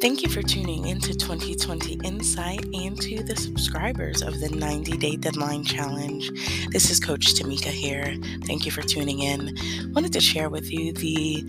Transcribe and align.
Thank 0.00 0.22
you 0.22 0.28
for 0.28 0.42
tuning 0.42 0.86
into 0.86 1.12
2020 1.12 1.98
Insight 2.04 2.64
and 2.72 2.96
to 3.02 3.20
the 3.24 3.34
subscribers 3.34 4.22
of 4.22 4.38
the 4.38 4.48
90 4.48 4.96
Day 4.96 5.16
Deadline 5.16 5.64
Challenge. 5.64 6.30
This 6.70 6.88
is 6.88 7.00
Coach 7.00 7.34
Tamikah 7.34 7.64
here. 7.64 8.16
Thank 8.44 8.64
you 8.64 8.70
for 8.70 8.82
tuning 8.82 9.18
in. 9.18 9.56
Wanted 9.94 10.12
to 10.12 10.20
share 10.20 10.50
with 10.50 10.72
you 10.72 10.92
the 10.92 11.42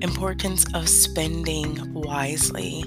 importance 0.00 0.64
of 0.74 0.88
spending 0.88 1.92
wisely. 1.92 2.84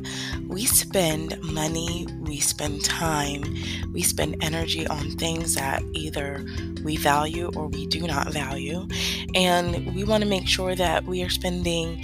We 0.48 0.66
spend 0.66 1.38
money, 1.42 2.08
we 2.22 2.40
spend 2.40 2.86
time, 2.86 3.44
we 3.92 4.02
spend 4.02 4.38
energy 4.42 4.88
on 4.88 5.12
things 5.18 5.56
that 5.56 5.84
either 5.92 6.46
we 6.86 6.96
value 6.96 7.52
or 7.58 7.68
we 7.68 7.86
do 7.86 8.08
not 8.08 8.32
value. 8.32 8.88
And 9.36 9.94
we 9.94 10.06
want 10.06 10.24
to 10.24 10.30
make 10.30 10.48
sure 10.48 10.74
that 10.74 11.04
we 11.04 11.22
are 11.22 11.30
spending 11.30 12.02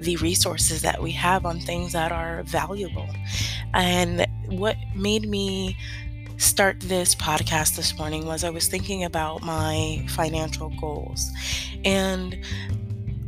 the 0.00 0.16
resources 0.16 0.82
that 0.82 1.02
we 1.02 1.12
have 1.12 1.44
on 1.46 1.60
things 1.60 1.92
that 1.92 2.12
are 2.12 2.42
valuable. 2.44 3.08
And 3.74 4.26
what 4.48 4.76
made 4.94 5.28
me 5.28 5.76
start 6.38 6.80
this 6.80 7.14
podcast 7.14 7.76
this 7.76 7.96
morning 7.98 8.24
was 8.24 8.44
I 8.44 8.50
was 8.50 8.66
thinking 8.66 9.04
about 9.04 9.42
my 9.42 10.04
financial 10.08 10.70
goals. 10.80 11.30
And 11.84 12.42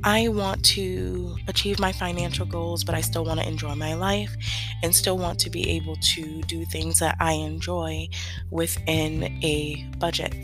I 0.04 0.28
want 0.28 0.64
to 0.66 1.36
achieve 1.46 1.78
my 1.78 1.92
financial 1.92 2.44
goals, 2.44 2.82
but 2.82 2.94
I 2.94 3.00
still 3.00 3.24
want 3.24 3.38
to 3.40 3.46
enjoy 3.46 3.74
my 3.76 3.94
life 3.94 4.34
and 4.82 4.94
still 4.94 5.16
want 5.16 5.38
to 5.40 5.50
be 5.50 5.70
able 5.70 5.96
to 6.14 6.42
do 6.42 6.64
things 6.64 6.98
that 6.98 7.16
I 7.20 7.32
enjoy 7.34 8.08
within 8.50 9.24
a 9.44 9.86
budget. 9.98 10.34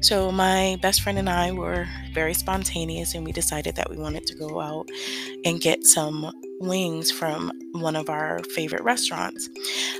So, 0.00 0.32
my 0.32 0.78
best 0.80 1.02
friend 1.02 1.18
and 1.18 1.28
I 1.28 1.52
were 1.52 1.86
very 2.12 2.34
spontaneous 2.34 3.14
and 3.14 3.24
we 3.24 3.32
decided 3.32 3.76
that 3.76 3.90
we 3.90 3.98
wanted 3.98 4.26
to 4.26 4.34
go 4.34 4.60
out 4.60 4.88
and 5.44 5.60
get 5.60 5.84
some 5.84 6.32
wings 6.58 7.10
from 7.10 7.52
one 7.72 7.96
of 7.96 8.08
our 8.08 8.40
favorite 8.54 8.82
restaurants. 8.82 9.48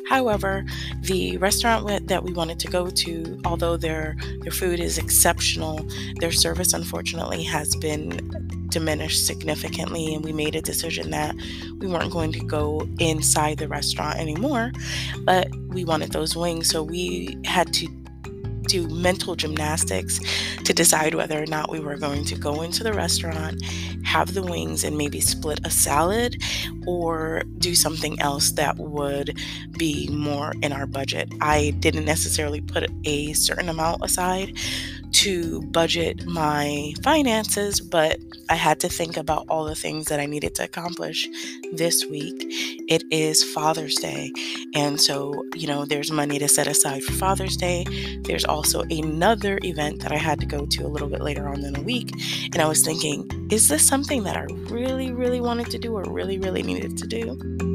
However, 0.09 0.65
the 1.03 1.37
restaurant 1.37 2.09
that 2.09 2.25
we 2.25 2.33
wanted 2.33 2.59
to 2.61 2.69
go 2.69 2.89
to, 2.89 3.41
although 3.45 3.77
their 3.77 4.17
their 4.41 4.53
food 4.53 4.81
is 4.81 4.97
exceptional, 4.97 5.87
their 6.21 6.33
service 6.33 6.73
unfortunately 6.73 7.43
has 7.45 7.77
been 7.77 8.62
diminished 8.73 9.27
significantly 9.27 10.15
and 10.15 10.25
we 10.25 10.33
made 10.33 10.57
a 10.57 10.63
decision 10.63 11.11
that 11.11 11.35
we 11.79 11.87
weren't 11.87 12.11
going 12.11 12.33
to 12.33 12.41
go 12.41 12.87
inside 12.99 13.59
the 13.59 13.69
restaurant 13.69 14.19
anymore 14.19 14.73
but 15.21 15.49
we 15.69 15.85
wanted 15.85 16.11
those 16.13 16.35
wings 16.37 16.69
so 16.69 16.83
we 16.83 17.37
had 17.45 17.73
to 17.73 17.87
do 18.63 18.89
mental 18.89 19.35
gymnastics 19.35 20.21
to 20.65 20.73
decide 20.73 21.15
whether 21.15 21.43
or 21.43 21.47
not 21.47 21.71
we 21.71 21.81
were 21.81 21.97
going 21.97 22.25
to 22.27 22.35
go 22.35 22.63
into 22.63 22.83
the 22.83 22.93
restaurant, 22.93 23.63
have 24.05 24.35
the 24.35 24.43
wings, 24.43 24.85
and 24.85 24.97
maybe 24.97 25.21
split 25.21 25.61
a 25.65 25.71
salad 25.71 26.41
or 26.87 27.43
do 27.59 27.75
something 27.75 28.21
else 28.21 28.53
that 28.53 28.77
would 28.77 29.39
be 29.77 30.09
more 30.11 30.53
in 30.63 30.73
our 30.73 30.87
budget. 30.87 31.33
I 31.41 31.75
didn't 31.81 32.05
necessarily 32.05 32.61
put 32.61 32.91
a 33.05 33.33
certain 33.33 33.69
amount 33.69 34.05
aside 34.05 34.57
to 35.13 35.61
budget 35.63 36.25
my 36.25 36.95
finances, 37.03 37.81
but 37.81 38.19
I 38.49 38.55
had 38.55 38.81
to 38.81 38.89
think 38.89 39.17
about 39.17 39.47
all 39.49 39.65
the 39.65 39.75
things 39.75 40.07
that 40.07 40.21
I 40.21 40.27
needed 40.27 40.55
to 40.57 40.65
accomplish 40.65 41.29
this 41.73 42.05
week. 42.07 42.35
It 42.89 43.05
is 43.11 43.45
Father's 43.45 43.95
Day. 43.97 44.33
And 44.75 45.01
so, 45.01 45.45
you 45.55 45.67
know, 45.67 45.85
there's 45.85 46.11
money 46.11 46.39
to 46.39 46.49
set 46.49 46.67
aside 46.67 47.03
for 47.03 47.13
Father's 47.13 47.57
Day. 47.57 47.85
There's 48.23 48.45
also 48.53 48.83
another 48.83 49.59
event 49.65 50.03
that 50.03 50.13
I 50.13 50.19
had 50.19 50.39
to 50.41 50.47
go 50.47 50.67
to 50.67 50.87
a 50.87 50.89
little 50.89 51.09
bit 51.09 51.23
later 51.23 51.49
on 51.49 51.65
in 51.65 51.73
the 51.73 51.81
week. 51.81 52.13
And 52.53 52.61
I 52.61 52.69
was 52.69 52.85
thinking, 52.85 53.49
is 53.51 53.69
this 53.69 53.87
something 53.87 54.25
that 54.25 54.37
I 54.37 54.45
really, 54.69 55.11
really 55.11 55.41
wanted 55.41 55.71
to 55.71 55.79
do 55.79 55.97
or 55.97 56.05
really, 56.05 56.39
really 56.39 56.63
needed 56.63 56.99
to 56.99 57.07
do? 57.07 57.72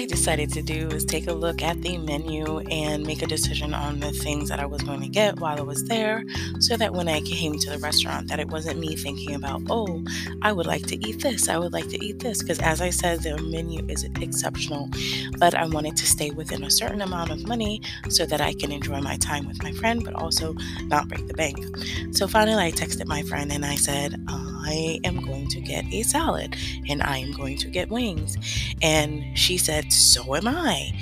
I 0.00 0.06
decided 0.06 0.50
to 0.54 0.62
do 0.62 0.88
is 0.88 1.04
take 1.04 1.26
a 1.26 1.32
look 1.34 1.60
at 1.60 1.82
the 1.82 1.98
menu 1.98 2.60
and 2.70 3.06
make 3.06 3.20
a 3.20 3.26
decision 3.26 3.74
on 3.74 4.00
the 4.00 4.12
things 4.12 4.48
that 4.48 4.58
I 4.58 4.64
was 4.64 4.80
going 4.80 5.02
to 5.02 5.08
get 5.08 5.38
while 5.40 5.58
I 5.58 5.60
was 5.60 5.84
there 5.88 6.24
so 6.58 6.78
that 6.78 6.94
when 6.94 7.06
I 7.06 7.20
came 7.20 7.58
to 7.58 7.68
the 7.68 7.78
restaurant 7.80 8.28
that 8.28 8.40
it 8.40 8.48
wasn't 8.48 8.78
me 8.80 8.96
thinking 8.96 9.34
about, 9.34 9.60
"Oh, 9.68 10.02
I 10.40 10.52
would 10.52 10.64
like 10.64 10.86
to 10.86 10.96
eat 11.06 11.20
this. 11.20 11.50
I 11.50 11.58
would 11.58 11.74
like 11.74 11.88
to 11.90 12.02
eat 12.02 12.20
this." 12.20 12.40
Because 12.40 12.60
as 12.60 12.80
I 12.80 12.88
said, 12.88 13.22
the 13.22 13.36
menu 13.42 13.84
is 13.90 14.04
exceptional, 14.22 14.88
but 15.36 15.54
I 15.54 15.66
wanted 15.66 15.98
to 15.98 16.06
stay 16.06 16.30
within 16.30 16.64
a 16.64 16.70
certain 16.70 17.02
amount 17.02 17.30
of 17.30 17.46
money 17.46 17.82
so 18.08 18.24
that 18.24 18.40
I 18.40 18.54
can 18.54 18.72
enjoy 18.72 19.02
my 19.02 19.18
time 19.18 19.46
with 19.46 19.62
my 19.62 19.72
friend 19.72 20.02
but 20.02 20.14
also 20.14 20.54
not 20.84 21.08
break 21.08 21.26
the 21.26 21.34
bank. 21.34 21.58
So, 22.16 22.26
finally 22.26 22.64
I 22.64 22.72
texted 22.72 23.04
my 23.06 23.20
friend 23.20 23.52
and 23.52 23.66
I 23.66 23.74
said, 23.74 24.14
um, 24.28 24.39
"I 24.70 25.00
am 25.04 25.20
going 25.20 25.48
to 25.48 25.60
get 25.60 25.84
a 25.92 26.02
salad 26.02 26.56
and 26.88 27.02
I 27.02 27.18
am 27.18 27.32
going 27.32 27.56
to 27.58 27.68
get 27.68 27.90
wings." 27.90 28.36
And 28.82 29.36
she 29.38 29.58
said, 29.58 29.92
So 29.92 30.34
am 30.34 30.48
I. 30.48 30.92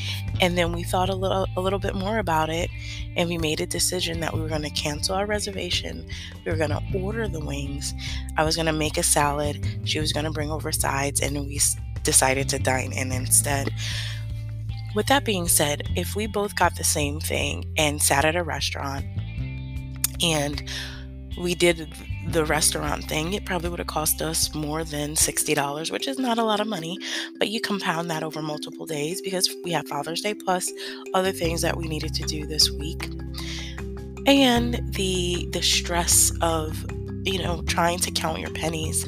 And 0.41 0.57
then 0.57 0.73
we 0.73 0.85
thought 0.85 1.09
a 1.09 1.15
little 1.15 1.47
a 1.57 1.61
little 1.61 1.79
bit 1.79 1.95
more 1.95 2.19
about 2.19 2.51
it 2.51 2.71
and 3.17 3.29
we 3.29 3.39
made 3.39 3.61
a 3.61 3.67
decision 3.67 4.21
that 4.21 4.33
we 4.33 4.41
were 4.41 4.49
going 4.49 4.63
to 4.63 4.71
cancel 4.71 5.15
our 5.15 5.27
reservation. 5.27 6.07
We 6.45 6.53
were 6.53 6.59
going 6.59 6.71
to 6.71 6.83
order 6.95 7.29
the 7.29 7.45
wings. 7.45 7.95
I 8.37 8.45
was 8.45 8.57
going 8.57 8.67
to 8.67 8.73
make 8.73 8.97
a 8.97 9.03
salad. 9.03 9.67
She 9.85 9.99
was 9.99 10.13
going 10.13 10.25
to 10.25 10.31
bring 10.31 10.51
over 10.51 10.73
sides 10.73 11.21
and 11.21 11.37
we 11.47 11.61
decided 12.03 12.49
to 12.51 12.59
dine 12.59 12.93
in 12.93 13.13
instead. 13.13 13.71
With 14.95 15.07
that 15.09 15.25
being 15.25 15.49
said, 15.49 15.83
if 15.97 16.17
we 16.17 16.27
both 16.27 16.57
got 16.57 16.77
the 16.77 16.85
same 16.85 17.21
thing 17.21 17.65
and 17.77 18.01
sat 18.01 18.25
at 18.25 18.37
a 18.37 18.43
restaurant 18.43 19.05
and 20.23 20.63
we 21.37 21.55
did 21.55 21.89
the 22.27 22.45
restaurant 22.45 23.05
thing, 23.05 23.33
it 23.33 23.45
probably 23.45 23.71
would 23.71 23.79
have 23.79 23.89
cost 23.89 24.21
us 24.21 24.55
more 24.55 24.85
than 24.85 25.15
$60, 25.15 25.91
which 25.91 26.07
is 26.07 26.19
not 26.19 26.39
a 26.39 26.45
lot 26.45 26.61
of 26.61 26.67
money, 26.67 26.99
but 27.39 27.49
you 27.49 27.61
compound 27.61 28.11
that 28.11 28.23
over 28.23 28.43
multiple 28.43 28.87
days 28.87 29.23
because 29.23 29.49
we 29.65 29.73
have 29.73 29.89
Father's 29.89 30.21
Day 30.21 30.35
plus 30.35 30.71
other 31.15 31.33
things 31.33 31.63
that 31.63 31.77
we 31.77 31.89
needed 31.89 32.15
to 32.15 32.25
do 32.25 32.47
this 32.47 32.71
week. 32.71 33.09
And 34.27 34.75
the 34.93 35.49
the 35.53 35.63
stress 35.63 36.31
of 36.43 36.85
you 37.29 37.43
know, 37.43 37.63
trying 37.63 37.99
to 38.01 38.11
count 38.11 38.41
your 38.41 38.51
pennies, 38.51 39.07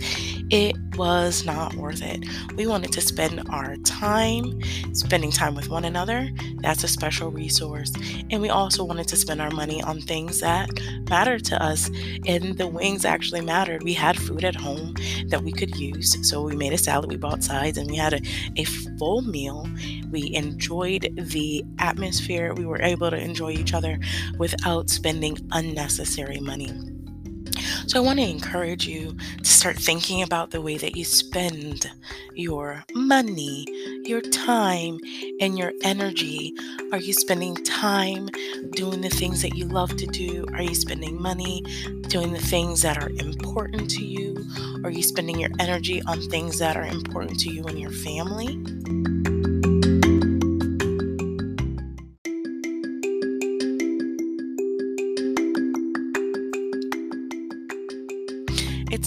it 0.50 0.76
was 0.97 1.44
not 1.44 1.75
worth 1.75 2.03
it. 2.03 2.25
We 2.56 2.66
wanted 2.66 2.92
to 2.92 3.00
spend 3.00 3.48
our 3.50 3.76
time 3.78 4.60
spending 4.94 5.31
time 5.31 5.54
with 5.54 5.69
one 5.69 5.84
another. 5.84 6.28
That's 6.56 6.84
a 6.84 6.88
special 6.88 7.31
resource. 7.31 7.92
And 8.31 8.42
we 8.42 8.48
also 8.48 8.84
wanted 8.84 9.08
to 9.08 9.16
spend 9.16 9.41
our 9.41 9.50
money 9.50 9.82
on 9.82 10.00
things 10.00 10.41
that 10.41 10.69
mattered 11.08 11.44
to 11.47 11.62
us. 11.62 11.88
And 12.26 12.58
the 12.58 12.66
wings 12.66 13.04
actually 13.04 13.41
mattered. 13.41 13.82
We 13.82 13.94
had 13.94 14.19
food 14.19 14.44
at 14.44 14.56
home 14.56 14.94
that 15.28 15.42
we 15.42 15.52
could 15.52 15.76
use. 15.76 16.16
So 16.28 16.42
we 16.42 16.56
made 16.56 16.72
a 16.72 16.78
salad, 16.78 17.10
we 17.10 17.16
bought 17.16 17.44
sides, 17.44 17.78
and 17.78 17.91
we 17.91 17.97
had 17.97 18.14
a, 18.14 18.20
a 18.56 18.64
full 18.98 19.22
meal. 19.22 19.69
We 20.10 20.34
enjoyed 20.34 21.14
the 21.16 21.64
atmosphere. 21.78 22.54
We 22.54 22.66
were 22.66 22.82
able 22.82 23.10
to 23.10 23.16
enjoy 23.16 23.52
each 23.52 23.72
other 23.72 23.98
without 24.38 24.91
spending 24.91 25.38
unnecessary 25.52 26.41
money. 26.41 26.72
So 27.90 27.98
I 27.98 28.06
want 28.06 28.20
to 28.20 28.24
encourage 28.24 28.86
you 28.86 29.16
to 29.38 29.50
start 29.50 29.76
thinking 29.76 30.22
about 30.22 30.52
the 30.52 30.60
way 30.60 30.76
that 30.78 30.94
you 30.94 31.04
spend 31.04 31.90
your 32.34 32.84
money, 32.94 33.66
your 34.04 34.20
time, 34.20 35.00
and 35.40 35.58
your 35.58 35.72
energy. 35.82 36.54
Are 36.92 36.98
you 36.98 37.12
spending 37.12 37.56
time 37.64 38.28
doing 38.76 39.00
the 39.00 39.08
things 39.08 39.42
that 39.42 39.56
you 39.56 39.64
love 39.64 39.96
to 39.96 40.06
do? 40.06 40.46
Are 40.54 40.62
you 40.62 40.76
spending 40.76 41.20
money 41.20 41.64
doing 42.02 42.32
the 42.32 42.38
things 42.38 42.82
that 42.82 42.96
are 42.96 43.10
important 43.10 43.90
to 43.90 44.04
you? 44.04 44.36
Are 44.84 44.90
you 44.90 45.02
spending 45.02 45.40
your 45.40 45.50
energy 45.58 46.00
on 46.06 46.20
things 46.30 46.60
that 46.60 46.76
are 46.76 46.86
important 46.86 47.40
to 47.40 47.52
you 47.52 47.64
and 47.64 47.76
your 47.76 47.90
family? 47.90 48.54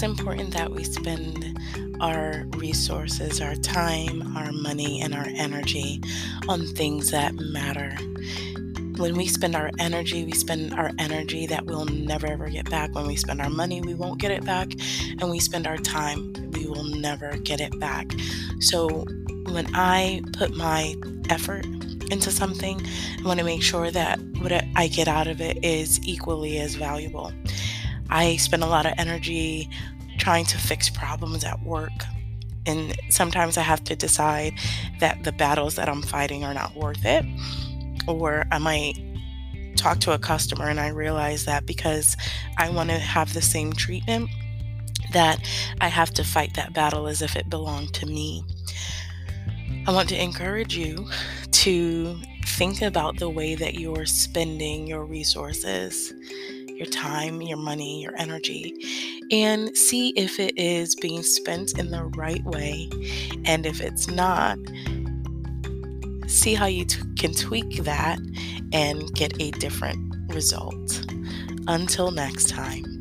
Important 0.03 0.53
that 0.53 0.71
we 0.71 0.83
spend 0.83 1.57
our 1.99 2.43
resources, 2.57 3.41
our 3.41 3.55
time, 3.55 4.35
our 4.35 4.51
money, 4.51 5.01
and 5.01 5.15
our 5.15 5.25
energy 5.35 6.01
on 6.47 6.67
things 6.67 7.11
that 7.11 7.33
matter. 7.35 7.95
When 8.97 9.15
we 9.15 9.25
spend 9.27 9.55
our 9.55 9.71
energy, 9.79 10.25
we 10.25 10.33
spend 10.33 10.73
our 10.73 10.91
energy 10.99 11.47
that 11.47 11.65
we'll 11.65 11.85
never 11.85 12.27
ever 12.27 12.49
get 12.49 12.69
back. 12.69 12.93
When 12.93 13.07
we 13.07 13.15
spend 13.15 13.41
our 13.41 13.49
money, 13.49 13.81
we 13.81 13.93
won't 13.93 14.19
get 14.19 14.31
it 14.31 14.45
back. 14.45 14.73
And 15.19 15.29
we 15.29 15.39
spend 15.39 15.65
our 15.65 15.77
time, 15.77 16.33
we 16.51 16.67
will 16.67 16.83
never 16.83 17.37
get 17.37 17.59
it 17.61 17.79
back. 17.79 18.11
So 18.59 19.05
when 19.49 19.67
I 19.73 20.21
put 20.33 20.53
my 20.53 20.95
effort 21.29 21.65
into 22.11 22.29
something, 22.29 22.81
I 23.19 23.25
want 23.25 23.39
to 23.39 23.45
make 23.45 23.63
sure 23.63 23.89
that 23.89 24.19
what 24.39 24.51
I 24.75 24.87
get 24.87 25.07
out 25.07 25.27
of 25.27 25.41
it 25.41 25.63
is 25.63 25.99
equally 26.05 26.59
as 26.59 26.75
valuable. 26.75 27.31
I 28.09 28.35
spend 28.35 28.63
a 28.63 28.67
lot 28.67 28.85
of 28.85 28.93
energy 28.97 29.69
trying 30.17 30.45
to 30.45 30.57
fix 30.57 30.89
problems 30.89 31.43
at 31.43 31.61
work. 31.63 31.91
And 32.65 32.95
sometimes 33.09 33.57
I 33.57 33.61
have 33.61 33.83
to 33.85 33.95
decide 33.95 34.53
that 34.99 35.23
the 35.23 35.31
battles 35.31 35.75
that 35.75 35.89
I'm 35.89 36.01
fighting 36.01 36.43
are 36.43 36.53
not 36.53 36.75
worth 36.75 37.03
it, 37.03 37.25
or 38.07 38.45
I 38.51 38.57
might 38.57 38.93
talk 39.75 39.99
to 39.99 40.13
a 40.13 40.19
customer 40.19 40.69
and 40.69 40.79
I 40.79 40.89
realize 40.89 41.45
that 41.45 41.65
because 41.65 42.15
I 42.57 42.69
want 42.69 42.89
to 42.89 42.97
have 42.97 43.33
the 43.33 43.41
same 43.41 43.73
treatment, 43.73 44.29
that 45.11 45.39
I 45.81 45.89
have 45.89 46.11
to 46.11 46.23
fight 46.23 46.53
that 46.55 46.73
battle 46.73 47.07
as 47.07 47.21
if 47.21 47.35
it 47.35 47.49
belonged 47.49 47.93
to 47.95 48.05
me. 48.05 48.43
I 49.85 49.91
want 49.91 50.09
to 50.09 50.21
encourage 50.21 50.77
you 50.77 51.09
to 51.51 52.17
think 52.45 52.81
about 52.81 53.17
the 53.17 53.29
way 53.29 53.55
that 53.55 53.75
you're 53.75 54.05
spending 54.05 54.87
your 54.87 55.03
resources, 55.03 56.13
your 56.83 56.91
time, 56.91 57.41
your 57.41 57.57
money, 57.57 58.01
your 58.01 58.13
energy, 58.17 58.75
and 59.31 59.75
see 59.75 60.09
if 60.09 60.37
it 60.39 60.57
is 60.57 60.95
being 60.95 61.23
spent 61.23 61.79
in 61.79 61.91
the 61.91 62.03
right 62.17 62.43
way. 62.43 62.89
And 63.45 63.65
if 63.65 63.79
it's 63.79 64.09
not, 64.09 64.57
see 66.27 66.53
how 66.53 66.65
you 66.65 66.83
t- 66.83 67.01
can 67.17 67.33
tweak 67.33 67.83
that 67.83 68.19
and 68.73 69.13
get 69.13 69.41
a 69.41 69.51
different 69.51 70.13
result. 70.27 71.05
Until 71.67 72.11
next 72.11 72.49
time. 72.49 72.92